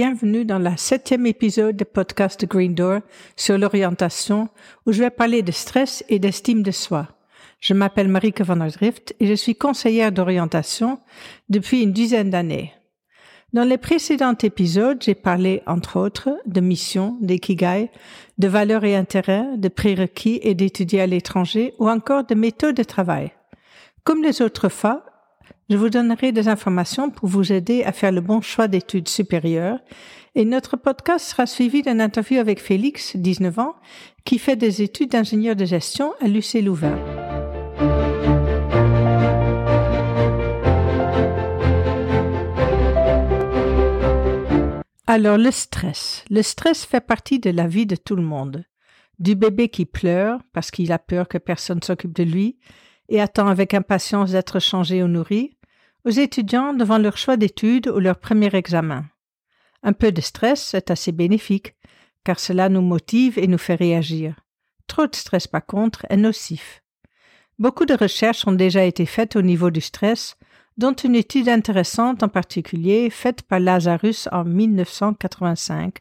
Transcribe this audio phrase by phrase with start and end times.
[0.00, 3.00] bienvenue dans la septième épisode du podcast Green Door
[3.36, 4.48] sur l'orientation
[4.86, 7.06] où je vais parler de stress et d'estime de soi.
[7.60, 11.00] Je m'appelle Marieke van der Drift et je suis conseillère d'orientation
[11.50, 12.72] depuis une dizaine d'années.
[13.52, 17.90] Dans les précédents épisodes, j'ai parlé, entre autres, de mission, d'ikigai,
[18.38, 22.84] de valeurs et intérêts, de prérequis et d'étudier à l'étranger ou encore de méthodes de
[22.84, 23.32] travail.
[24.04, 25.04] Comme les autres fois,
[25.70, 29.78] je vous donnerai des informations pour vous aider à faire le bon choix d'études supérieures
[30.34, 33.76] et notre podcast sera suivi d'une interview avec Félix, 19 ans,
[34.24, 36.98] qui fait des études d'ingénieur de gestion à l'UC Louvain.
[45.06, 46.24] Alors le stress.
[46.30, 48.64] Le stress fait partie de la vie de tout le monde.
[49.20, 52.58] Du bébé qui pleure parce qu'il a peur que personne s'occupe de lui
[53.08, 55.56] et attend avec impatience d'être changé ou nourri,
[56.04, 59.04] aux étudiants devant leur choix d'études ou leur premier examen.
[59.82, 61.74] Un peu de stress est assez bénéfique,
[62.24, 64.36] car cela nous motive et nous fait réagir.
[64.86, 66.82] Trop de stress, par contre, est nocif.
[67.58, 70.36] Beaucoup de recherches ont déjà été faites au niveau du stress,
[70.76, 75.98] dont une étude intéressante en particulier faite par Lazarus en 1985,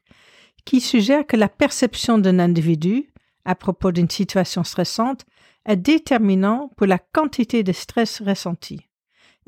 [0.66, 3.10] qui suggère que la perception d'un individu
[3.46, 5.26] à propos d'une situation stressante
[5.66, 8.89] est déterminant pour la quantité de stress ressenti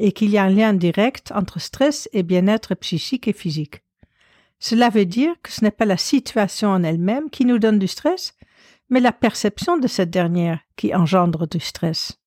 [0.01, 3.83] et qu'il y a un lien direct entre stress et bien-être psychique et physique.
[4.59, 7.87] Cela veut dire que ce n'est pas la situation en elle-même qui nous donne du
[7.87, 8.35] stress,
[8.89, 12.19] mais la perception de cette dernière qui engendre du stress.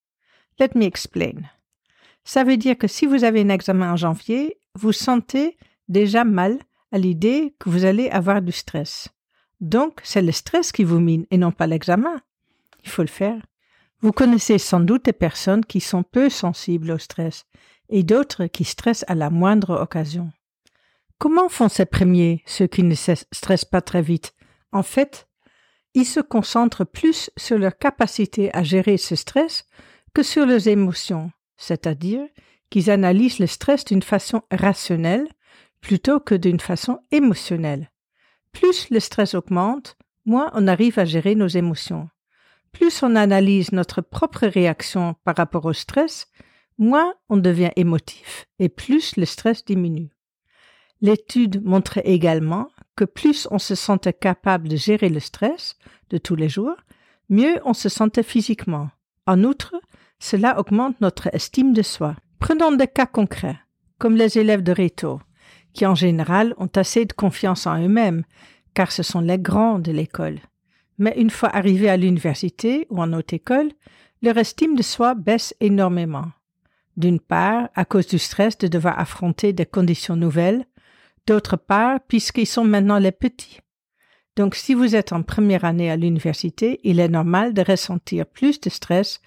[0.60, 1.42] Let me explain.
[2.24, 5.56] Ça veut dire que si vous avez un examen en janvier, vous sentez
[5.88, 6.58] déjà mal
[6.92, 9.08] à l'idée que vous allez avoir du stress.
[9.60, 12.20] Donc, c'est le stress qui vous mine et non pas l'examen.
[12.84, 13.40] Il faut le faire.
[14.04, 17.46] Vous connaissez sans doute des personnes qui sont peu sensibles au stress
[17.88, 20.30] et d'autres qui stressent à la moindre occasion.
[21.16, 24.34] Comment font ces premiers, ceux qui ne stressent pas très vite?
[24.72, 25.26] En fait,
[25.94, 29.64] ils se concentrent plus sur leur capacité à gérer ce stress
[30.12, 32.26] que sur leurs émotions, c'est-à-dire
[32.68, 35.26] qu'ils analysent le stress d'une façon rationnelle
[35.80, 37.90] plutôt que d'une façon émotionnelle.
[38.52, 42.10] Plus le stress augmente, moins on arrive à gérer nos émotions.
[42.74, 46.26] Plus on analyse notre propre réaction par rapport au stress,
[46.76, 50.10] moins on devient émotif et plus le stress diminue.
[51.00, 55.76] L'étude montrait également que plus on se sentait capable de gérer le stress
[56.10, 56.76] de tous les jours,
[57.28, 58.90] mieux on se sentait physiquement.
[59.26, 59.74] En outre,
[60.18, 62.16] cela augmente notre estime de soi.
[62.40, 63.58] Prenons des cas concrets,
[63.98, 65.20] comme les élèves de Réto,
[65.72, 68.24] qui en général ont assez de confiance en eux-mêmes,
[68.74, 70.40] car ce sont les grands de l'école.
[70.98, 73.70] Mais une fois arrivés à l'université ou en haute école,
[74.22, 76.26] leur estime de soi baisse énormément.
[76.96, 80.64] D'une part, à cause du stress de devoir affronter des conditions nouvelles,
[81.26, 83.60] d'autre part, puisqu'ils sont maintenant les petits.
[84.36, 88.60] Donc, si vous êtes en première année à l'université, il est normal de ressentir plus
[88.60, 89.20] de stress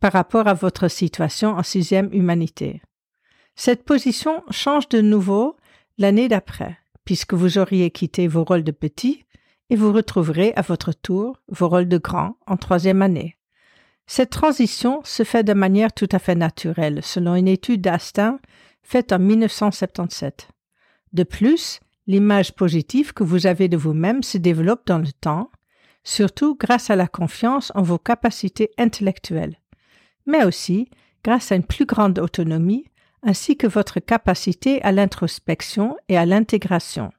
[0.00, 2.82] par rapport à votre situation en sixième humanité.
[3.54, 5.56] Cette position change de nouveau
[5.98, 9.24] l'année d'après, puisque vous auriez quitté vos rôles de petits
[9.70, 13.36] et vous retrouverez à votre tour vos rôles de grand en troisième année.
[14.06, 18.40] Cette transition se fait de manière tout à fait naturelle, selon une étude d'Astin
[18.82, 20.48] faite en 1977.
[21.12, 25.50] De plus, l'image positive que vous avez de vous-même se développe dans le temps,
[26.02, 29.60] surtout grâce à la confiance en vos capacités intellectuelles,
[30.26, 30.88] mais aussi
[31.22, 32.86] grâce à une plus grande autonomie
[33.22, 37.12] ainsi que votre capacité à l'introspection et à l'intégration.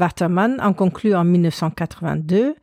[0.00, 2.54] Waterman en conclut en 1982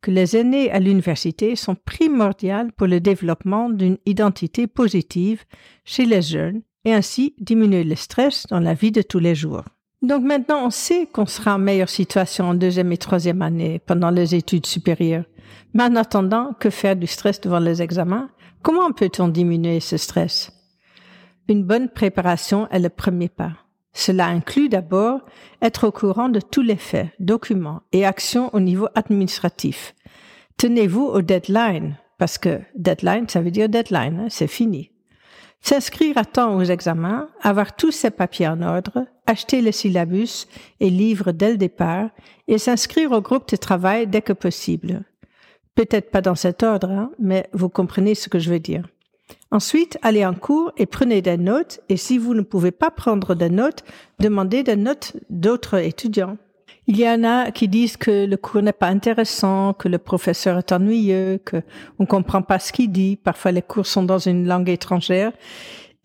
[0.00, 5.44] que les aînés à l'université sont primordiales pour le développement d'une identité positive
[5.84, 9.64] chez les jeunes et ainsi diminuer le stress dans la vie de tous les jours.
[10.02, 14.10] Donc maintenant, on sait qu'on sera en meilleure situation en deuxième et troisième année pendant
[14.10, 15.24] les études supérieures.
[15.74, 18.28] Mais en attendant, que faire du stress devant les examens?
[18.62, 20.52] Comment peut-on diminuer ce stress?
[21.48, 23.52] Une bonne préparation est le premier pas.
[23.96, 25.20] Cela inclut d'abord
[25.62, 29.94] être au courant de tous les faits, documents et actions au niveau administratif.
[30.58, 34.90] Tenez-vous au deadline, parce que deadline, ça veut dire deadline, hein, c'est fini.
[35.62, 40.46] S'inscrire à temps aux examens, avoir tous ses papiers en ordre, acheter le syllabus
[40.78, 42.10] et livres dès le départ,
[42.48, 45.04] et s'inscrire au groupe de travail dès que possible.
[45.74, 48.86] Peut-être pas dans cet ordre, hein, mais vous comprenez ce que je veux dire.
[49.50, 53.34] Ensuite, allez en cours et prenez des notes, et si vous ne pouvez pas prendre
[53.34, 53.84] des notes,
[54.18, 56.36] demandez des notes d'autres étudiants.
[56.88, 60.58] Il y en a qui disent que le cours n'est pas intéressant, que le professeur
[60.58, 61.62] est ennuyeux, que
[61.98, 63.16] on comprend pas ce qu'il dit.
[63.16, 65.32] Parfois, les cours sont dans une langue étrangère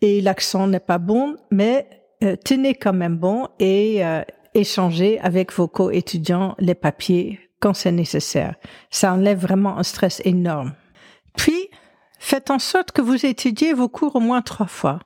[0.00, 1.86] et l'accent n'est pas bon, mais
[2.24, 4.22] euh, tenez quand même bon et euh,
[4.54, 8.56] échanger avec vos co-étudiants les papiers quand c'est nécessaire.
[8.90, 10.72] Ça enlève vraiment un stress énorme.
[11.36, 11.70] Puis,
[12.22, 15.00] faites en sorte que vous étudiez vos cours au moins trois fois.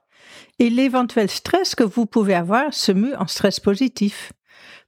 [0.59, 4.33] Et l'éventuel stress que vous pouvez avoir se mue en stress positif.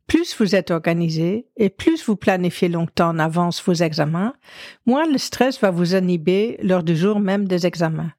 [0.07, 4.35] Plus vous êtes organisé et plus vous planifiez longtemps en avance vos examens,
[4.87, 8.13] moins le stress va vous inhiber lors du jour même des examens.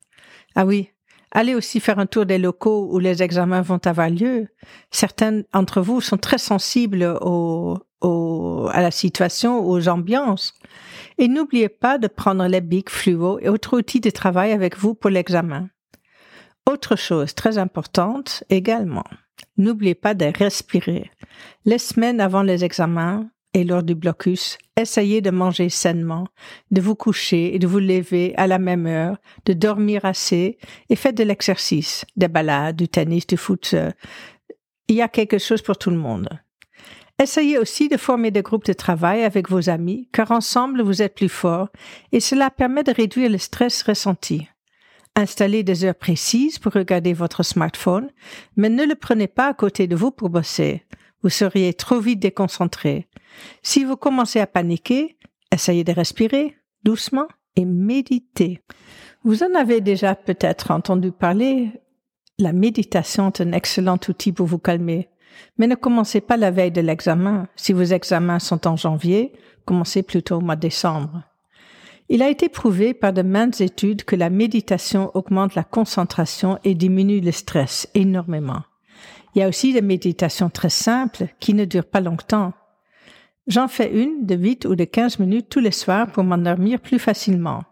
[0.55, 0.89] Ah oui,
[1.31, 4.47] allez aussi faire un tour des locaux où les examens vont avoir lieu.
[4.91, 7.79] Certains d'entre vous sont très sensibles au,
[8.71, 10.55] à la situation, aux ambiances.
[11.21, 14.95] Et n'oubliez pas de prendre les bics fluo et autres outils de travail avec vous
[14.95, 15.69] pour l'examen.
[16.65, 19.03] Autre chose très importante également,
[19.57, 21.11] n'oubliez pas de respirer.
[21.65, 26.25] Les semaines avant les examens et lors du blocus, essayez de manger sainement,
[26.71, 30.57] de vous coucher et de vous lever à la même heure, de dormir assez
[30.89, 33.75] et faites de l'exercice, des balades, du tennis, du foot.
[34.87, 36.29] Il y a quelque chose pour tout le monde.
[37.21, 41.15] Essayez aussi de former des groupes de travail avec vos amis, car ensemble vous êtes
[41.15, 41.67] plus forts
[42.13, 44.47] et cela permet de réduire le stress ressenti.
[45.17, 48.09] Installez des heures précises pour regarder votre smartphone,
[48.55, 50.85] mais ne le prenez pas à côté de vous pour bosser.
[51.21, 53.09] Vous seriez trop vite déconcentré.
[53.61, 55.17] Si vous commencez à paniquer,
[55.51, 57.27] essayez de respirer doucement
[57.57, 58.61] et méditer.
[59.25, 61.69] Vous en avez déjà peut-être entendu parler.
[62.37, 65.09] La méditation est un excellent outil pour vous calmer.
[65.57, 67.47] Mais ne commencez pas la veille de l'examen.
[67.55, 69.33] Si vos examens sont en janvier,
[69.65, 71.23] commencez plutôt au mois de décembre.
[72.11, 76.73] Il a été prouvé par de maintes études que la méditation augmente la concentration et
[76.73, 78.63] diminue le stress énormément.
[79.35, 82.53] Il y a aussi des méditations très simples qui ne durent pas longtemps.
[83.45, 86.99] J'en fais une de 8 ou de 15 minutes tous les soirs pour m'endormir plus
[86.99, 87.63] facilement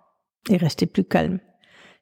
[0.49, 1.39] et rester plus calme.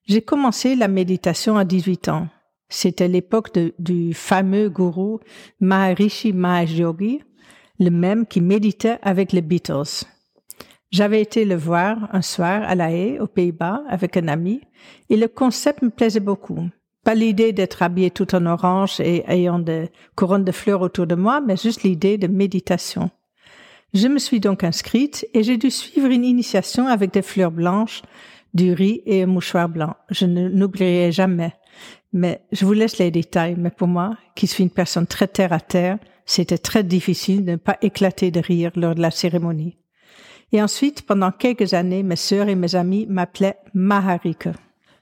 [0.05, 2.27] J'ai commencé la méditation à 18 ans.
[2.69, 5.19] C'était l'époque du fameux gourou
[5.59, 6.81] Maharishi Mahesh
[7.79, 10.05] le même qui méditait avec les Beatles.
[10.91, 14.61] J'avais été le voir un soir à La Haye, aux Pays-Bas, avec un ami,
[15.09, 16.69] et le concept me plaisait beaucoup.
[17.03, 21.15] Pas l'idée d'être habillé tout en orange et ayant des couronnes de fleurs autour de
[21.15, 23.11] moi, mais juste l'idée de méditation.
[23.93, 28.01] Je me suis donc inscrite et j'ai dû suivre une initiation avec des fleurs blanches,
[28.53, 29.95] du riz et un mouchoir blanc.
[30.09, 31.53] Je ne n'oublierai jamais.
[32.15, 33.55] Mais je vous laisse les détails.
[33.57, 37.51] Mais pour moi, qui suis une personne très terre à terre, c'était très difficile de
[37.51, 39.77] ne pas éclater de rire lors de la cérémonie.
[40.53, 44.53] Et ensuite, pendant quelques années, mes sœurs et mes amis m'appelaient Maharika.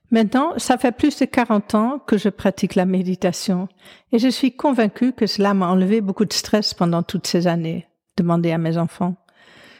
[0.10, 3.68] Maintenant, ça fait plus de 40 ans que je pratique la méditation
[4.12, 7.88] et je suis convaincue que cela m'a enlevé beaucoup de stress pendant toutes ces années.
[8.18, 9.16] Demandez à mes enfants.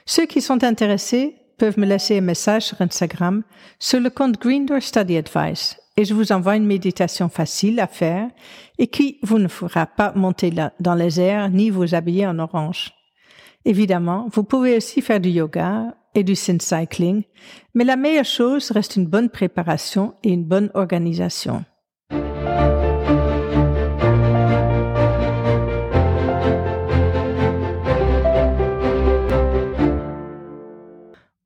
[0.06, 3.42] Ceux qui sont intéressés peuvent me laisser un message sur Instagram
[3.80, 7.88] sur le compte Green Door Study Advice et je vous envoie une méditation facile à
[7.88, 8.30] faire
[8.78, 12.94] et qui vous ne fera pas monter dans les airs ni vous habiller en orange.
[13.66, 17.24] Évidemment, vous pouvez aussi faire du yoga et du syncycling, cycling,
[17.74, 21.64] mais la meilleure chose reste une bonne préparation et une bonne organisation.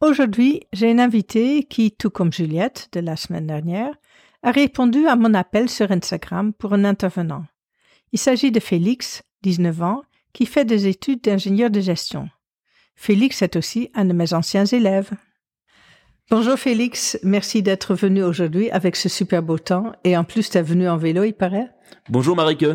[0.01, 3.93] Aujourd'hui, j'ai une invitée qui, tout comme Juliette de la semaine dernière,
[4.43, 7.45] a répondu à mon appel sur Instagram pour un intervenant.
[8.11, 10.01] Il s'agit de Félix, 19 ans,
[10.33, 12.29] qui fait des études d'ingénieur de gestion.
[12.95, 15.11] Félix est aussi un de mes anciens élèves.
[16.29, 20.57] Bonjour Félix, merci d'être venu aujourd'hui avec ce super beau temps et en plus tu
[20.57, 21.69] es venu en vélo, il paraît.
[22.09, 22.65] Bonjour Marike.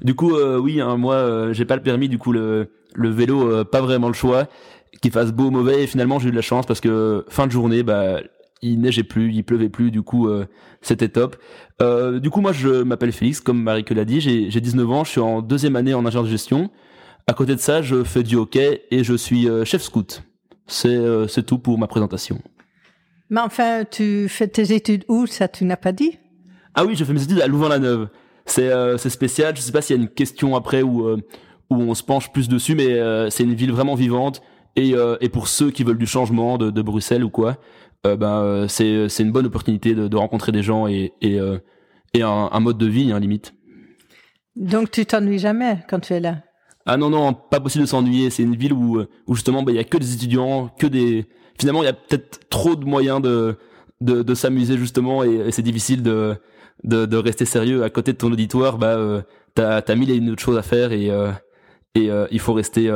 [0.00, 3.10] Du coup, euh, oui, hein, moi euh, j'ai pas le permis, du coup le, le
[3.10, 4.48] vélo euh, pas vraiment le choix.
[5.02, 7.46] Qu'il fasse beau ou mauvais, et finalement j'ai eu de la chance parce que fin
[7.46, 8.20] de journée, bah
[8.62, 10.28] il neigeait plus, il pleuvait plus, du coup
[10.80, 11.36] c'était top.
[11.80, 15.20] du coup moi je m'appelle Félix, comme Marike l'a dit, j'ai 19 ans, je suis
[15.20, 16.70] en deuxième année en ingénieur de gestion.
[17.26, 20.22] À côté de ça, je fais du hockey et je suis euh, chef scout.
[20.86, 22.40] Euh, c'est tout pour ma présentation.
[23.30, 26.18] Mais enfin, tu fais tes études où Ça, tu n'as pas dit?
[26.74, 28.08] Ah oui, je fais mes études à Louvain-la-Neuve.
[28.44, 29.54] C'est euh, spécial.
[29.56, 31.06] Je sais pas s'il y a une question après où
[31.70, 32.98] où on se penche plus dessus, mais
[33.30, 34.42] c'est une ville vraiment vivante.
[34.76, 37.56] Et, et pour ceux qui veulent du changement de, de Bruxelles ou quoi,
[38.04, 41.38] ben c'est c'est une bonne opportunité de, de rencontrer des gens et et,
[42.14, 43.54] et un, un, mode de vie, hein, limite.
[44.56, 46.42] Donc tu t'ennuies jamais quand tu es là?
[46.84, 48.30] Ah non non, pas possible de s'ennuyer.
[48.30, 51.26] C'est une ville où, où justement, bah, il y a que des étudiants, que des.
[51.58, 53.56] Finalement, il y a peut-être trop de moyens de
[54.02, 56.36] de, de s'amuser justement, et, c'est difficile de,
[56.84, 58.78] de, de rester sérieux à côté de ton auditoire.
[58.78, 59.22] Bah, euh,
[59.54, 61.30] t'as t'as mille et une autres choses à faire et euh,
[61.94, 62.90] et euh, il faut rester.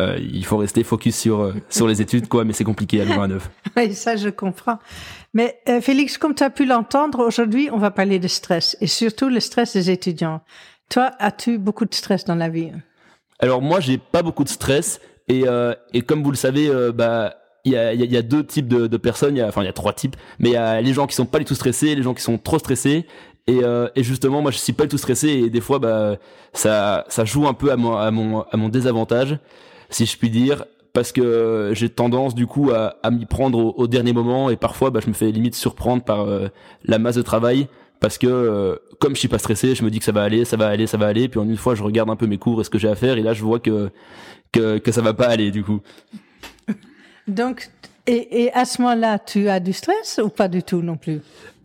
[0.00, 3.04] Euh, euh, il faut rester focus sur sur les études quoi mais c'est compliqué à
[3.04, 3.48] Louvain neuf.
[3.76, 4.80] oui ça je comprends.
[5.34, 9.28] Mais Félix comme tu as pu l'entendre aujourd'hui on va parler de stress et surtout
[9.28, 10.40] le stress des étudiants.
[10.90, 12.72] Toi as-tu beaucoup de stress dans la vie?
[13.40, 16.92] Alors moi, j'ai pas beaucoup de stress et, euh, et comme vous le savez, euh,
[16.92, 17.34] bah
[17.66, 19.66] il y a, y a, deux types de, de personnes, il y a, enfin il
[19.66, 21.54] y a trois types, mais il y a les gens qui sont pas du tout
[21.54, 23.06] stressés, les gens qui sont trop stressés,
[23.46, 26.16] et, euh, et justement moi je suis pas du tout stressé et des fois bah
[26.52, 29.38] ça ça joue un peu à mon à mon à mon désavantage,
[29.90, 33.86] si je puis dire, parce que j'ai tendance du coup à, à m'y prendre au,
[33.86, 36.26] dernier moment et parfois bah je me fais limite surprendre par
[36.84, 37.66] la masse de travail
[38.04, 40.44] parce que euh, comme je suis pas stressé, je me dis que ça va aller,
[40.44, 41.26] ça va aller, ça va aller.
[41.26, 42.94] Puis en une fois, je regarde un peu mes cours et ce que j'ai à
[42.94, 43.88] faire, et là, je vois que
[44.52, 45.80] que que ça va pas aller du coup.
[47.28, 47.70] Donc,
[48.06, 51.22] et, et à ce moment-là, tu as du stress ou pas du tout non plus?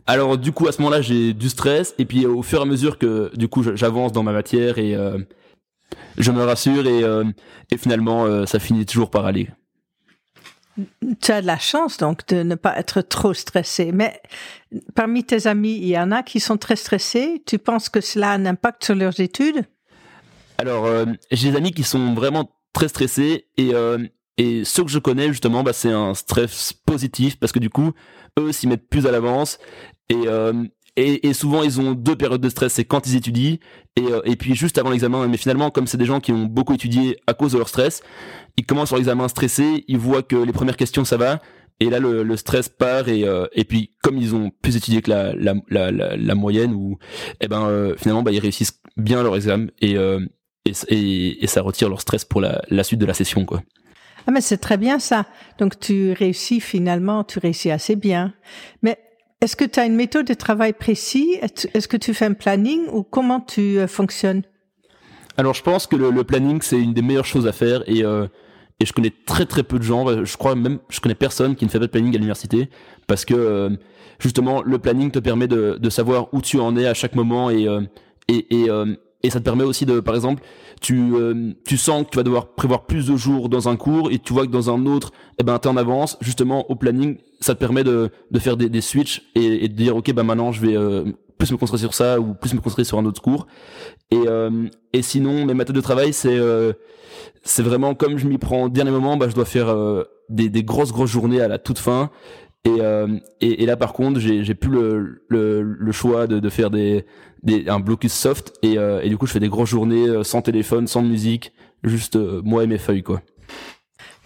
[0.07, 2.65] Alors du coup, à ce moment-là, j'ai du stress, et puis au fur et à
[2.65, 5.17] mesure que du coup j'avance dans ma matière et euh,
[6.17, 7.23] je me rassure et, euh,
[7.71, 9.49] et finalement ça finit toujours par aller
[11.21, 13.91] tu as de la chance donc de ne pas être trop stressé.
[13.91, 14.21] Mais
[14.95, 17.43] parmi tes amis, il y en a qui sont très stressés.
[17.45, 19.65] Tu penses que cela a un impact sur leurs études?
[20.57, 23.97] Alors, euh, j'ai des amis qui sont vraiment très stressés et euh,
[24.37, 27.91] et ceux que je connais justement, bah, c'est un stress positif parce que du coup,
[28.39, 29.59] eux s'y mettent plus à l'avance
[30.07, 30.27] et
[30.99, 33.57] et, souvent ils ont deux périodes de stress, c'est quand ils étudient
[33.95, 35.27] et, euh, et puis juste avant l'examen.
[35.27, 38.01] Mais finalement, comme c'est des gens qui ont beaucoup étudié à cause de leur stress,
[38.57, 41.41] ils commencent sur l'examen stressés, ils voient que les premières questions ça va,
[41.79, 45.11] et là le, stress part et, euh, et puis comme ils ont plus étudié que
[45.11, 46.97] la, moyenne, ou
[47.39, 49.95] eh ben euh, finalement bah, ils réussissent bien leur examen et,
[51.47, 53.45] ça retire leur stress pour la, suite de la session.
[54.27, 55.25] Ah mais c'est très bien ça.
[55.57, 58.33] Donc tu réussis finalement, tu réussis assez bien.
[58.81, 58.99] Mais
[59.41, 62.81] est-ce que tu as une méthode de travail précis Est-ce que tu fais un planning
[62.91, 64.43] ou comment tu euh, fonctionnes?
[65.37, 68.27] Alors je pense que le, planning c'est une des meilleures choses à faire et euh,
[68.81, 70.25] et je connais très très peu de gens.
[70.25, 72.69] Je crois même je connais personne qui ne fait pas de planning à l'université
[73.07, 73.69] parce que euh,
[74.19, 77.49] justement le planning te permet de, de savoir où tu en es à chaque moment
[77.49, 77.67] et
[78.27, 78.69] et, et
[79.21, 80.43] et ça te permet aussi de, par exemple,
[80.81, 84.11] tu, euh, tu sens que tu vas devoir prévoir plus de jours dans un cours
[84.11, 86.17] et tu vois que dans un autre, eh ben, t'es en avance.
[86.21, 89.73] Justement, au planning, ça te permet de, de faire des, des switches et, et de
[89.73, 91.05] dire, ok, bah maintenant, je vais euh,
[91.37, 93.47] plus me concentrer sur ça ou plus me concentrer sur un autre cours.
[94.11, 96.39] Et, euh, et sinon, mes méthodes de travail, c'est
[97.43, 99.73] c'est vraiment comme je m'y prends au dernier moment, bah, je dois faire
[100.29, 102.11] des, des grosses grosses journées à la toute fin
[102.65, 103.07] et, euh,
[103.39, 107.05] et, et, là, par contre, j'ai plus le, le, le, choix de, de faire des,
[107.41, 108.53] des, un blocus soft.
[108.63, 111.53] Et, euh, et, du coup, je fais des grosses journées euh, sans téléphone, sans musique,
[111.83, 113.21] juste moi et mes feuilles, quoi.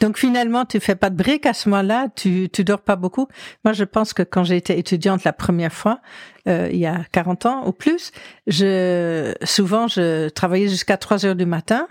[0.04, 3.30] Donc finalement, tu fais pas de break à ce moment-là, tu tu dors pas beaucoup?
[3.64, 6.02] Moi, je pense que quand j'ai été étudiante la première fois,
[6.50, 8.12] euh, il y a 40 ans ou plus,
[8.46, 11.88] je souvent je travaillais jusqu'à 3 heures du matin.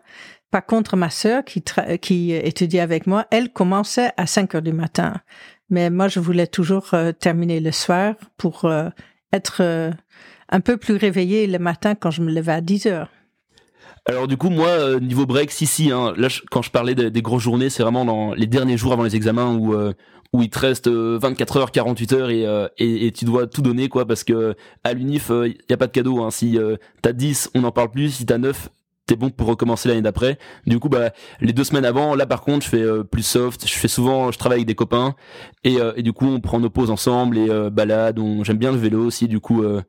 [0.51, 1.65] Par contre, ma sœur qui
[2.03, 5.15] qui étudiait avec moi, elle commençait à 5 heures du matin.
[5.71, 8.91] Mais moi, je voulais toujours euh, terminer le soir pour euh,
[9.33, 9.91] être euh,
[10.51, 13.09] un peu plus réveillé le matin quand je me levais à 10 heures.
[14.07, 17.43] Alors du coup, moi, niveau break, si, si, hein, là, quand je parlais des grosses
[17.43, 19.77] journées, c'est vraiment dans les derniers jours avant les examens où,
[20.33, 22.45] où il te reste 24 heures, 48 heures et,
[22.79, 25.87] et, et, tu dois tout donner, quoi, parce que à l'UNIF, il y a pas
[25.87, 26.21] de cadeau.
[26.23, 26.33] Hein.
[26.33, 26.59] Si
[27.01, 28.11] t'as 10, on n'en parle plus.
[28.11, 28.71] Si t'as 9,
[29.07, 30.39] t'es bon pour recommencer l'année d'après.
[30.67, 33.67] Du coup, bah, les deux semaines avant, là par contre, je fais euh, plus soft.
[33.67, 35.15] Je fais souvent, je travaille avec des copains
[35.65, 38.21] et, euh, et du coup, on prend nos pauses ensemble et euh, balades.
[38.43, 39.83] J'aime bien le vélo aussi, du coup, euh,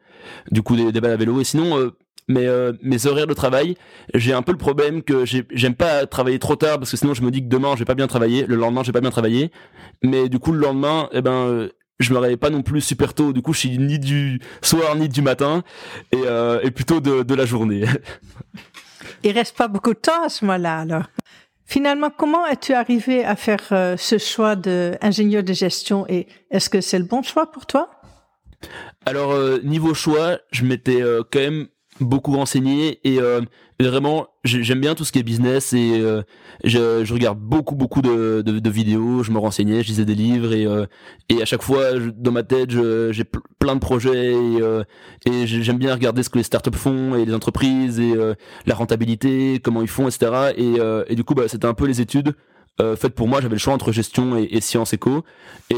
[0.52, 1.40] du coup des, des, balades à vélo.
[1.42, 1.92] Et sinon,
[2.28, 2.50] mes
[2.82, 3.76] mes horaires de travail,
[4.14, 7.22] j'ai un peu le problème que j'aime pas travailler trop tard parce que sinon je
[7.22, 9.12] me dis que demain je vais pas bien travailler, le lendemain je vais pas bien
[9.12, 9.52] travailler.
[10.04, 13.34] Mais du coup, le lendemain, eh ben je me réveille pas non plus super tôt.
[13.34, 15.64] Du coup, je suis ni du soir ni du matin
[16.12, 16.24] et,
[16.64, 17.86] et plutôt de, de la journée.
[19.24, 21.04] Il reste pas beaucoup de temps à ce moment-là, alors.
[21.66, 26.82] Finalement, comment es-tu arrivé à faire euh, ce choix d'ingénieur de gestion et est-ce que
[26.82, 27.90] c'est le bon choix pour toi?
[29.06, 31.68] Alors, euh, niveau choix, je m'étais euh, quand même
[32.00, 33.42] beaucoup renseigné et euh,
[33.80, 36.22] vraiment j'aime bien tout ce qui est business et euh,
[36.64, 40.16] je, je, regarde beaucoup beaucoup de, de, de, vidéos je me renseignais je lisais des
[40.16, 40.86] livres et euh,
[41.30, 43.24] et à chaque fois dans ma tête j'ai
[43.60, 47.34] plein de projets et, et j'aime bien regarder ce que les startups font et les
[47.34, 48.14] entreprises et
[48.66, 50.76] la rentabilité comment ils font etc et,
[51.08, 52.34] et du coup bah, c'était un peu les études
[52.98, 53.40] faites pour moi.
[53.40, 55.24] J'avais le choix entre gestion et, et sciences éco.
[55.70, 55.76] Et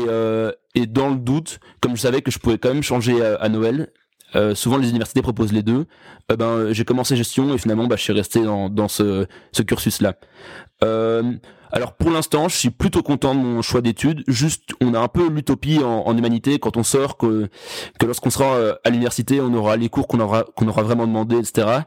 [0.75, 3.91] et dans le doute comme je savais que je pouvais quand même changer à Noël
[4.35, 5.85] euh, souvent les universités proposent les deux.
[6.31, 10.01] Euh, ben j'ai commencé gestion et finalement bah, je suis resté dans, ce, ce cursus
[10.01, 10.15] là.
[10.83, 11.33] Euh,
[11.71, 14.23] alors pour l'instant, je suis plutôt content de mon choix d'études.
[14.27, 17.49] Juste, on a un peu l'utopie en, humanité quand on sort que
[17.99, 21.37] que lorsqu'on sera à l'université, on aura les cours qu'on aura qu'on aura vraiment demandé,
[21.37, 21.79] etc.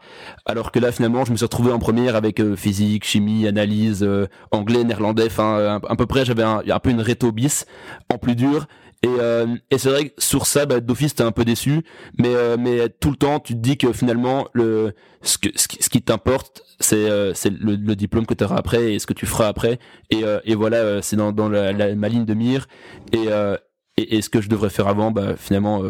[0.44, 4.06] Alors que là, finalement, je me suis retrouvé en première avec physique, chimie, analyse,
[4.50, 5.26] anglais, néerlandais.
[5.26, 7.64] Enfin, à, peu près, j'avais un, un peu une réto bis
[8.12, 8.66] en plus dur
[9.02, 11.82] et, euh, et c'est vrai que sur ça, bah, d'office, t'es un peu déçu.
[12.18, 16.02] Mais, mais tout le temps tu te dis que finalement le ce que ce qui,
[16.02, 19.78] t'importe c'est c'est le, diplôme que tu auras après et ce que tu feras après
[20.10, 22.66] et, et voilà c'est dans dans la, ma ligne de mire
[23.12, 23.26] et,
[23.96, 25.82] et, et ce que je devrais faire avant bah finalement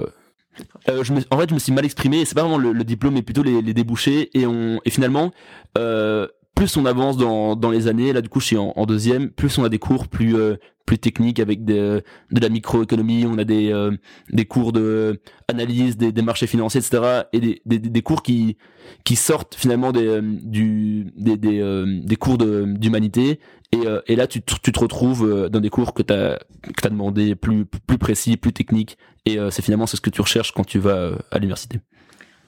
[0.89, 2.25] euh, je me, en fait, je me suis mal exprimé.
[2.25, 4.31] C'est pas vraiment le, diplôme, mais plutôt les, les, débouchés.
[4.39, 5.33] Et on, et finalement,
[5.77, 6.27] euh,
[6.59, 9.57] plus on avance dans, dans les années, là du coup je suis en, deuxième, plus
[9.59, 13.45] on a des cours plus euh, plus techniques avec de, de la microéconomie, on a
[13.45, 13.93] des euh,
[14.31, 17.27] des cours de analyse des, des marchés financiers, etc.
[17.33, 18.57] Et des, des, des cours qui
[19.05, 23.39] qui sortent finalement des euh, du des des, des cours d'humanité.
[23.71, 27.37] Et, et là tu, tu te retrouves dans des cours que t'as que t'as demandé
[27.37, 28.99] plus plus précis, plus techniques.
[29.27, 31.79] Et c'est finalement ce que tu recherches quand tu vas à l'université.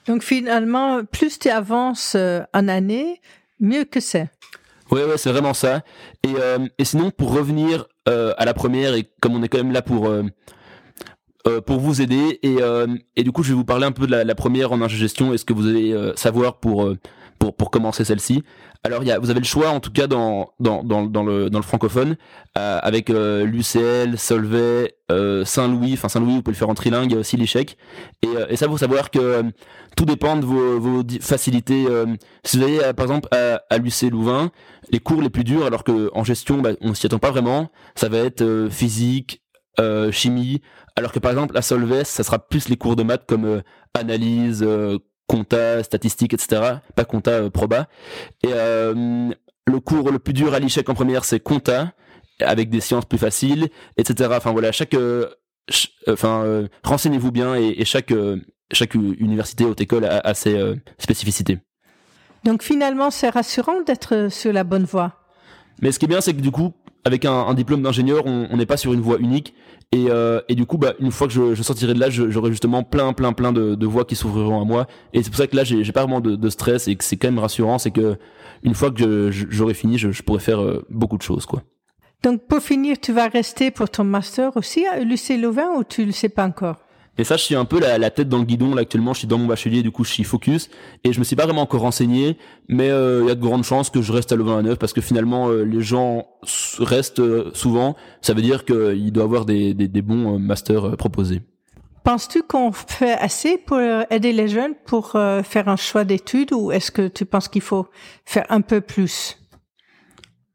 [0.07, 3.21] Donc finalement, plus tu avances en année,
[3.61, 4.31] mieux que c'est.
[4.91, 5.83] Ouais, ouais, c'est vraiment ça.
[6.25, 9.59] Et, euh, et sinon, pour revenir euh, à la première, et comme on est quand
[9.59, 10.25] même là pour euh,
[11.67, 12.59] pour vous aider, et,
[13.17, 15.33] et du coup, je vais vous parler un peu de la, la première en gestion
[15.33, 16.93] et ce que vous allez savoir pour
[17.41, 18.45] pour, pour commencer celle-ci.
[18.85, 21.49] Alors, il y a, vous avez le choix, en tout cas, dans, dans, dans, le,
[21.51, 22.17] dans le francophone,
[22.57, 25.95] euh, avec euh, l'UCL, Solvay, euh, Saint-Louis.
[25.95, 27.79] Enfin, Saint-Louis, vous pouvez le faire en trilingue, il y a aussi l'échec.
[28.23, 29.43] Et, euh, et ça, faut savoir que euh,
[29.97, 31.87] tout dépend de vos, vos facilités.
[32.45, 34.51] si vous allez, par exemple, à, à l'UC Louvain,
[34.91, 37.71] les cours les plus durs, alors que en gestion, bah, on s'y attend pas vraiment,
[37.95, 39.43] ça va être physique,
[40.11, 40.61] chimie,
[40.95, 43.63] alors que par exemple, à Solvay, ça sera plus les cours de maths comme
[43.95, 44.65] analyse,
[45.31, 46.79] compta, statistique, etc.
[46.97, 47.87] Pas compta, euh, proba.
[48.43, 49.31] Et euh,
[49.65, 51.93] le cours le plus dur à l'ICHEC en première, c'est compta,
[52.41, 54.31] avec des sciences plus faciles, etc.
[54.37, 55.29] Enfin voilà, chaque, euh,
[56.09, 58.13] enfin renseignez-vous bien et, chaque
[58.73, 61.59] chaque université haute école a, ses spécificités.
[62.45, 65.15] Donc finalement, c'est rassurant d'être sur la bonne voie.
[65.81, 66.73] Mais ce qui est bien, c'est que du coup,
[67.05, 69.55] avec un, diplôme d'ingénieur, on n'est pas sur une voie unique.
[69.93, 72.51] Et, euh, et du coup, bah, une fois que je, je sortirai de là, j'aurai
[72.51, 74.87] justement plein, plein, plein de, de voies qui s'ouvriront à moi.
[75.13, 77.17] Et c'est pour ça que là, j'ai pas vraiment de, de, stress et que c'est
[77.17, 77.79] quand même rassurant.
[77.79, 78.17] C'est que
[78.63, 81.63] une fois que j'aurai fini, je, je, pourrai faire euh, beaucoup de choses, quoi.
[82.23, 86.05] Donc, pour finir, tu vas rester pour ton master aussi à l'UC Louvain ou tu
[86.05, 86.77] le sais pas encore?
[87.19, 88.75] Et ça, je suis un peu la, la, tête dans le guidon.
[88.75, 90.71] Là, actuellement, je suis dans mon bachelier, du coup, je suis focus.
[91.05, 93.65] Et je me suis pas vraiment encore renseigné, mais euh, il y a de grandes
[93.65, 96.29] chances que je reste à Louvain-la-Neuve parce que finalement, euh, les gens
[96.79, 97.97] restent euh, souvent.
[98.23, 101.43] Ça veut dire qu'il doit avoir des, des, des bons masters proposés.
[102.05, 106.91] Penses-tu qu'on fait assez pour aider les jeunes pour faire un choix d'études ou est-ce
[106.91, 107.89] que tu penses qu'il faut
[108.25, 109.40] faire un peu plus?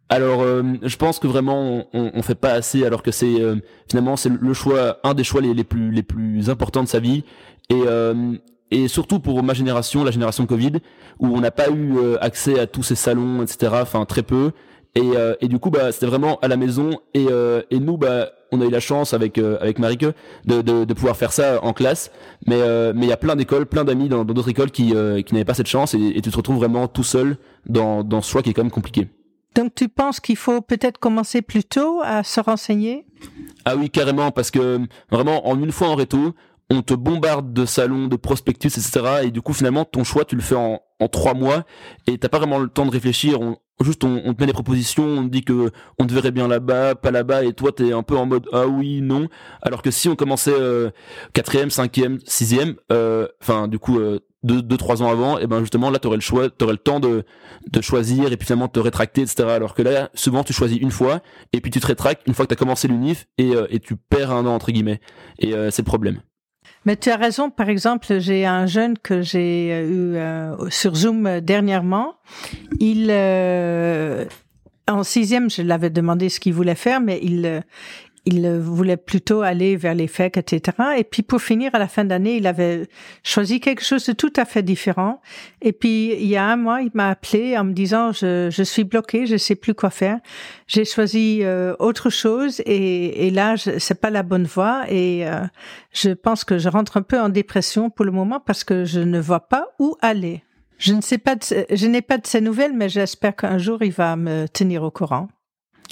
[0.10, 3.56] Alors, euh, je pense que vraiment on, on, fait pas assez, alors que c'est euh,
[3.90, 7.24] finalement c'est le choix, un des choix les, plus les plus importants de sa vie,
[7.70, 8.36] et euh,
[8.70, 10.74] et surtout pour ma génération, la génération Covid,
[11.20, 13.74] où on n'a pas eu accès à tous ces salons, etc.
[13.82, 14.52] Enfin très peu,
[14.94, 17.26] et et du coup bah c'était vraiment à la maison, et
[17.72, 20.06] et nous bah on a eu la chance avec avec Marike
[20.46, 22.12] de, de, de pouvoir faire ça en classe,
[22.46, 22.60] mais
[22.94, 24.94] mais il y a plein d'écoles, plein d'amis dans d'autres écoles qui
[25.26, 27.38] qui n'avaient pas cette chance, et, et tu te retrouves vraiment tout seul
[27.68, 29.08] dans dans ce choix qui est quand même compliqué.
[29.56, 33.06] Donc tu penses qu'il faut peut-être commencer plus tôt à se renseigner?
[33.64, 36.36] Ah oui, carrément, parce que vraiment, en une fois en réto,
[36.70, 39.24] on te bombarde de salons, de prospectus, etc.
[39.24, 41.64] Et du coup, finalement, ton choix, tu le fais en, en trois mois
[42.08, 43.42] et t'as pas vraiment le temps de réfléchir.
[43.42, 46.32] On, juste, on, on, te met des propositions, on te dit que on te verrait
[46.32, 49.28] bien là-bas, pas là-bas, et toi, t'es un peu en mode ah oui, non.
[49.62, 50.90] Alors que si on commençait euh,
[51.34, 55.90] quatrième, cinquième, sixième, euh, enfin, du coup, euh, deux, trois ans avant, et ben justement
[55.90, 57.24] là, t'aurais le choix, t'aurais le temps de,
[57.72, 59.50] de choisir et puis finalement te rétracter, etc.
[59.50, 62.46] Alors que là, souvent, tu choisis une fois et puis tu te rétractes une fois
[62.46, 65.02] que t'as commencé l'unif et, euh, et tu perds un an entre guillemets.
[65.40, 66.22] Et euh, c'est le problème.
[66.86, 67.50] Mais tu as raison.
[67.50, 72.16] Par exemple, j'ai un jeune que j'ai eu euh, sur Zoom dernièrement.
[72.80, 73.12] Il
[74.88, 77.64] en sixième, je l'avais demandé ce qu'il voulait faire, mais il
[78.26, 80.78] il voulait plutôt aller vers les FEC, etc.
[80.98, 82.88] Et puis pour finir, à la fin d'année, il avait
[83.24, 85.22] choisi quelque chose de tout à fait différent.
[85.62, 88.64] Et puis il y a un mois, il m'a appelé en me disant je, je
[88.64, 90.20] suis bloqué, je sais plus quoi faire.
[90.68, 95.42] J'ai choisi euh, autre chose et, et là c'est pas la bonne voie et euh,
[95.94, 99.00] je pense que je rentre un peu en dépression pour le moment parce que je
[99.00, 100.44] ne vois pas où aller.
[100.78, 103.82] Je ne sais pas, de, je n'ai pas de ces nouvelles, mais j'espère qu'un jour
[103.82, 105.30] il va me tenir au courant.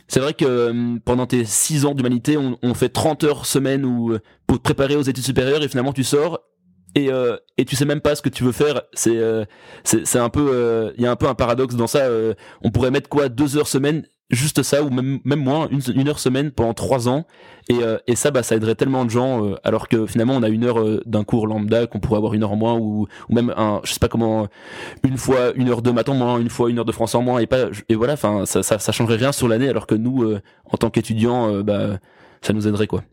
[0.07, 3.85] C'est vrai que euh, pendant tes 6 ans d'humanité, on, on, fait 30 heures semaine
[3.85, 6.39] euh, pour te préparer aux études supérieures et finalement tu sors
[6.95, 8.83] et euh, et tu sais même pas ce que tu veux faire.
[8.93, 9.19] C'est
[9.83, 12.07] c'est un peu il y a un peu un paradoxe dans ça.
[12.61, 16.07] on pourrait mettre quoi deux heures semaine juste ça ou même même moins une, une
[16.07, 17.25] heure semaine pendant trois ans.
[17.69, 20.43] Et, euh, et ça bah ça aiderait tellement de gens euh, alors que finalement on
[20.43, 23.07] a une heure euh, d'un cours lambda qu'on pourrait avoir une heure en moins ou
[23.29, 24.47] ou même un je sais pas comment
[25.03, 27.21] une fois une heure de maths en moins une fois une heure de français en
[27.21, 29.95] moins et pas et voilà enfin ça, ça ça changerait rien sur l'année alors que
[29.95, 31.99] nous en tant qu'étudiants bah
[32.41, 33.03] ça nous aiderait quoi.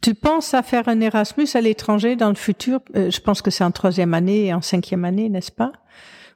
[0.00, 2.80] Tu penses à faire un Erasmus à l'étranger dans le futur?
[2.96, 5.72] Euh, Je pense que c'est en troisième année et en cinquième année, n'est-ce pas?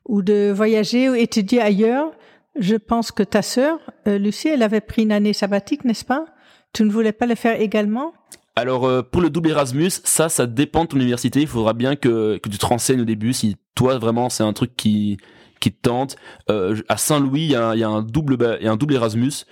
[0.08, 2.10] Ou de voyager ou étudier ailleurs?
[2.58, 6.26] Je pense que ta sœur, euh, Lucie, elle avait pris une année sabbatique, n'est-ce pas?
[6.72, 8.12] Tu ne voulais pas le faire également?
[8.56, 11.40] Alors euh, pour le double Erasmus, ça, ça dépend de ton université.
[11.40, 14.52] Il faudra bien que, que tu te renseignes au début si toi vraiment c'est un
[14.52, 15.16] truc qui
[15.60, 16.16] qui te tente.
[16.50, 19.46] Euh, à Saint-Louis, il y a, y a, un double y a un double Erasmus,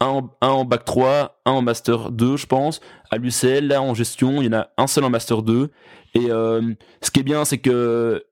[0.00, 2.80] un en, un en bac 3, un en master 2, je pense.
[3.10, 5.70] À l'UCL, là en gestion, il y en a un seul en master 2.
[6.14, 8.24] Et euh, ce qui est bien, c'est que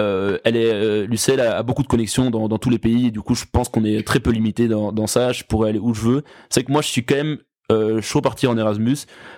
[0.00, 1.06] euh, elle euh,
[1.38, 3.08] a, beaucoup de connexions dans, tous les pays.
[3.08, 5.32] Et du coup, je pense qu'on est très peu limité dans, dans ça.
[5.32, 6.22] Je pourrais aller où je veux.
[6.48, 7.38] C'est que moi, je suis quand même
[7.70, 8.96] euh, chaud partir en Erasmus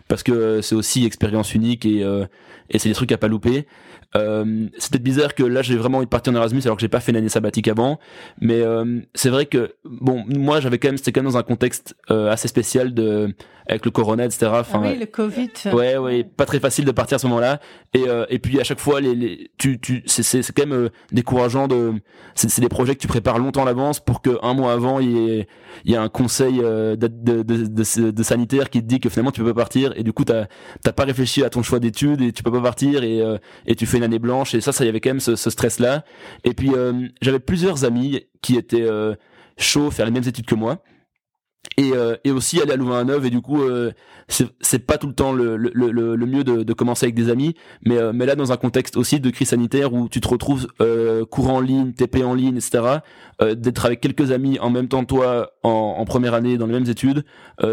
[0.08, 2.24] parce que c'est aussi expérience unique et, euh,
[2.70, 3.66] et c'est des trucs à pas louper.
[4.14, 6.82] Euh, c'est peut-être bizarre que là j'ai vraiment envie de partir en Erasmus alors que
[6.82, 7.98] j'ai pas fait une année sabbatique avant,
[8.40, 11.42] mais euh, c'est vrai que bon moi j'avais quand même c'était quand même dans un
[11.42, 13.34] contexte euh, assez spécial de
[13.66, 14.50] avec le corona etc.
[14.54, 15.50] Enfin, ah oui le Covid.
[15.72, 17.60] Ouais ouais pas très facile de partir à ce moment-là
[17.94, 20.66] et euh, et puis à chaque fois les, les tu tu c'est c'est c'est quand
[20.66, 21.94] même décourageant de
[22.34, 25.00] c'est c'est des projets que tu prépares longtemps à l'avance pour que un mois avant
[25.00, 25.48] il y ait
[25.84, 29.08] il y a un conseil de de, de, de, de, sanitaire qui te dit que
[29.08, 30.46] finalement tu peux pas partir et du coup t'as
[30.82, 33.22] t'as pas réfléchi à ton choix d'études et tu peux pas partir et
[33.66, 36.04] et tu fais année blanche et ça, ça y avait quand même ce, stress-là.
[36.44, 39.14] Et puis euh, j'avais plusieurs amis qui étaient euh,
[39.56, 40.82] chauds faire les mêmes études que moi.
[41.78, 43.62] Et, euh, et aussi aller à Louvain-la-Neuve et du coup
[44.28, 47.54] c'est pas tout le temps le, le, le, mieux de, commencer avec des amis
[47.86, 50.66] mais mais là dans un contexte aussi de crise sanitaire où tu te retrouves
[51.30, 52.98] cours en ligne TP en ligne etc
[53.40, 56.90] d'être avec quelques amis en même temps toi en, en première année dans les mêmes
[56.90, 57.24] études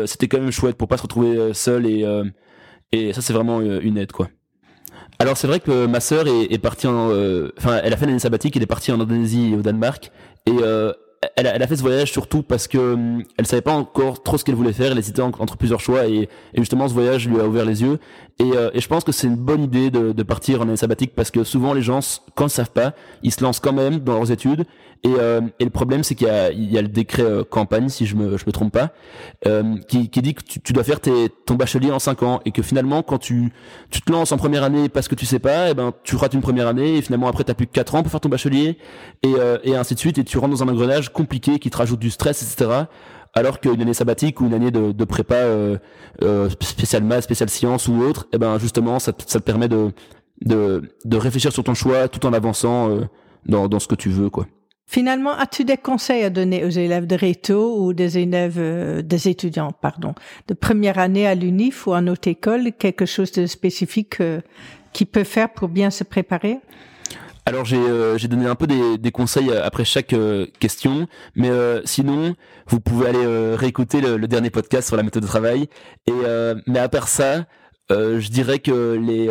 [0.05, 2.05] c'était quand même chouette pour pas se retrouver seul et
[2.91, 4.29] et ça c'est vraiment une aide quoi
[5.19, 8.05] alors c'est vrai que ma sœur est, est partie en, euh, enfin elle a fait
[8.05, 10.12] l'année sabbatique, elle est partie en Indonésie et au Danemark.
[10.45, 10.93] Et euh,
[11.36, 14.45] elle, a, fait ce voyage surtout parce que hum, elle savait pas encore trop ce
[14.45, 17.65] qu'elle voulait faire, elle hésitait entre plusieurs choix et, justement ce voyage lui a ouvert
[17.65, 17.99] les yeux
[18.39, 20.78] et, euh, et je pense que c'est une bonne idée de, de, partir en année
[20.78, 23.99] sabbatique parce que souvent les gens quand ils savent pas, ils se lancent quand même
[23.99, 24.65] dans leurs études.
[25.04, 28.06] Et, euh, et le problème c'est qu'il y y a le décret euh, campagne si
[28.06, 28.91] je me je me trompe pas
[29.47, 32.41] euh, qui, qui dit que tu, tu, dois faire tes, ton bachelier en 5 ans.
[32.45, 33.52] Et que finalement quand tu
[33.91, 36.15] tu te lances en première année parce que tu sais pas, et eh ben tu
[36.15, 38.30] rates une première année et finalement après t'as plus que 4 ans pour faire ton
[38.30, 38.78] bachelier.
[39.23, 40.17] Et, euh, et ainsi de suite.
[40.17, 42.86] Et tu rentres dans un engrenage compliqué qui te rajoute du stress etc
[43.33, 45.77] alors qu'une année sabbatique ou une année de, de prépa euh,
[46.23, 49.91] euh, spécial maths, spécial sciences ou autre, eh ben justement ça, ça te permet de,
[50.41, 53.05] de, de réfléchir sur ton choix tout en avançant euh,
[53.45, 54.47] dans, dans ce que tu veux quoi.
[54.91, 59.27] Finalement, as-tu des conseils à donner aux élèves de réto ou des élèves, euh, des
[59.27, 60.15] étudiants, pardon,
[60.47, 64.41] de première année à l'UNIF ou en autre école, quelque chose de spécifique euh,
[64.91, 66.57] qu'ils peuvent faire pour bien se préparer?
[67.45, 71.49] Alors j'ai euh, donné un peu des, des conseils euh, après chaque euh, question, mais
[71.49, 72.36] euh, sinon
[72.67, 75.67] vous pouvez aller euh, réécouter le, le, dernier podcast sur la méthode de travail.
[76.08, 76.13] Et
[76.67, 77.45] mais à part ça,
[77.89, 79.30] je dirais que les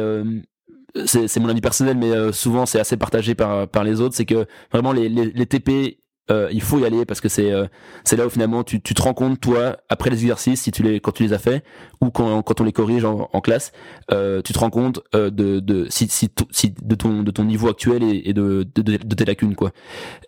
[1.06, 4.46] c'est mon avis personnel, mais souvent c'est assez partagé par par les autres, c'est que
[4.72, 5.98] vraiment les, les, les TP
[6.30, 7.66] euh, il faut y aller parce que c'est euh,
[8.04, 10.82] c'est là où finalement tu, tu te rends compte toi après les exercices si tu
[10.82, 11.64] les quand tu les as fait
[12.00, 13.72] ou quand, quand on les corrige en, en classe
[14.10, 17.44] euh, tu te rends compte euh, de, de si, si, si de ton de ton
[17.44, 19.72] niveau actuel et, et de, de, de, tes lacunes quoi.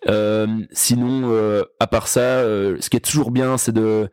[0.07, 4.09] Euh, sinon euh, à part ça ce qui est toujours bien c'est de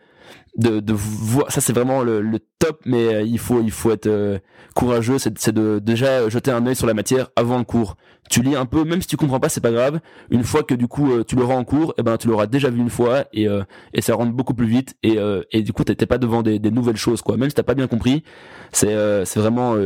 [0.57, 3.93] de, de voir ça c'est vraiment le, le, top mais euh, il faut il faut
[3.93, 4.39] être euh,
[4.75, 7.97] courageux c'est de déjà jeter un œil sur la matière avant le cours.
[8.29, 10.01] Tu lis un peu même si tu comprends pas c'est pas grave.
[10.31, 12.47] Une fois que du coup euh, tu l'auras en cours et eh ben tu l'auras
[12.47, 13.47] déjà vu une fois et
[13.95, 15.19] et ça rentre beaucoup plus vite et
[15.53, 17.37] et du coup t'étais pas devant des, des nouvelles choses quoi.
[17.37, 18.25] Même si t'as pas bien compris
[18.73, 19.77] c'est c'est vraiment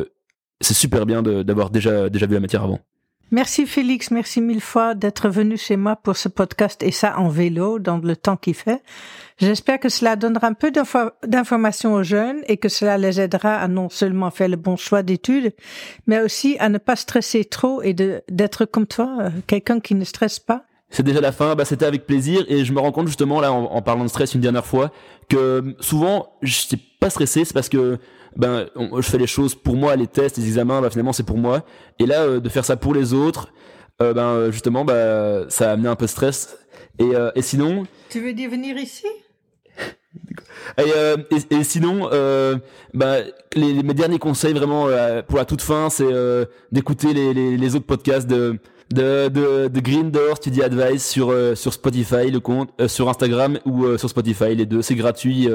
[0.60, 2.80] c'est super bien d'avoir déjà déjà vu la matière avant
[3.34, 7.30] Merci Félix, merci mille fois d'être venu chez moi pour ce podcast et ça en
[7.30, 8.82] vélo dans le temps qu'il fait.
[9.38, 13.68] J'espère que cela donnera un peu d'informations aux jeunes et que cela les aidera à
[13.68, 15.54] non seulement faire le bon choix d'études,
[16.06, 20.04] mais aussi à ne pas stresser trop et d'être comme toi, euh, quelqu'un qui ne
[20.04, 20.66] stresse pas.
[20.90, 23.50] C'est déjà la fin, bah c'était avec plaisir et je me rends compte justement là
[23.50, 24.92] en, parlant de stress une dernière fois
[25.30, 27.98] que souvent je suis pas stressé, c'est parce que
[28.36, 31.38] ben je fais les choses pour moi, les tests, les examens, ben, finalement c'est pour
[31.38, 31.64] moi.
[31.98, 33.48] Et là euh, de faire ça pour les autres,
[34.00, 36.56] euh, ben justement bah ça a amené un peu de stress.
[36.98, 37.84] Et, euh, et sinon.
[38.10, 39.06] Tu veux dire venir ici?
[40.78, 42.56] Et, euh, et, et, sinon, euh,
[42.94, 43.16] bah,
[43.54, 47.34] les, les, mes derniers conseils vraiment euh, pour la toute fin, c'est euh, d'écouter les,
[47.34, 48.58] les, autres podcasts de
[48.92, 53.58] de, de, de Green Door Study Advice sur euh, sur Spotify, le compte sur Instagram
[53.64, 55.48] ou sur Spotify, les deux, c'est gratuit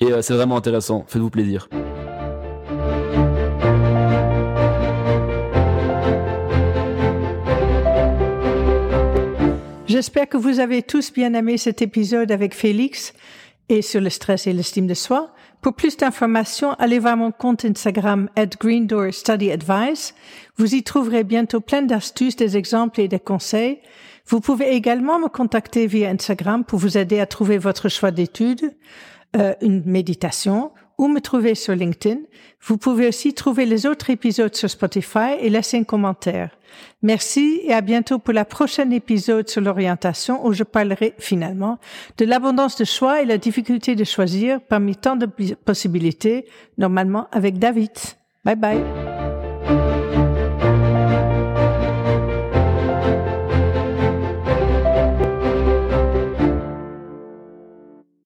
[0.00, 1.04] et c'est vraiment intéressant.
[1.08, 1.68] Faites-vous plaisir.
[10.02, 13.14] J'espère que vous avez tous bien aimé cet épisode avec Félix
[13.68, 15.32] et sur le stress et l'estime de soi.
[15.60, 20.16] Pour plus d'informations, allez voir mon compte Instagram at Greendoor Study Advice.
[20.56, 23.78] Vous y trouverez bientôt plein d'astuces, des exemples et des conseils.
[24.26, 28.74] Vous pouvez également me contacter via Instagram pour vous aider à trouver votre choix d'études,
[29.36, 32.20] euh, une méditation ou me trouver sur LinkedIn.
[32.60, 36.50] Vous pouvez aussi trouver les autres épisodes sur Spotify et laisser un commentaire.
[37.02, 41.78] Merci et à bientôt pour la prochaine épisode sur l'orientation où je parlerai finalement
[42.18, 46.46] de l'abondance de choix et la difficulté de choisir parmi tant de possibilités,
[46.78, 47.90] normalement avec David.
[48.44, 49.01] Bye bye.